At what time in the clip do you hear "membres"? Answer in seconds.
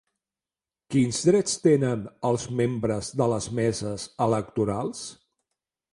2.61-3.13